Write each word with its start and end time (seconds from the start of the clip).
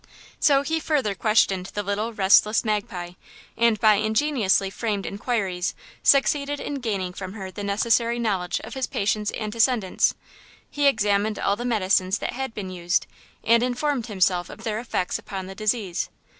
So 0.39 0.63
he 0.63 0.79
further 0.79 1.13
questioned 1.13 1.67
the 1.75 1.83
little, 1.83 2.11
restless 2.11 2.65
magpie, 2.65 3.11
and 3.55 3.79
by 3.79 3.97
ingeniously 3.97 4.71
framed 4.71 5.05
inquiries 5.05 5.75
succeeded 6.01 6.59
in 6.59 6.79
gaining 6.79 7.13
from 7.13 7.33
her 7.33 7.51
the 7.51 7.63
necessary 7.63 8.17
knowledge 8.17 8.59
of 8.61 8.73
his 8.73 8.87
patient's 8.87 9.31
antecedents. 9.33 10.15
He 10.71 10.87
examined 10.87 11.37
all 11.37 11.55
the 11.55 11.65
medicines 11.65 12.17
that 12.17 12.33
had 12.33 12.55
been 12.55 12.71
used, 12.71 13.05
and 13.43 13.61
informed 13.61 14.07
himself 14.07 14.49
of 14.49 14.63
their 14.63 14.79
effects 14.79 15.19
upon 15.19 15.45
the 15.45 15.53
disease. 15.53 16.09